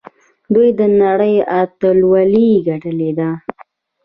دوی 0.53 0.69
د 0.79 0.81
نړۍ 1.01 1.35
اتلولي 1.59 2.49
ګټلې 2.67 3.11
ده. 3.19 3.29